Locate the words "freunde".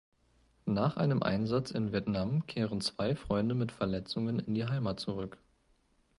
3.15-3.53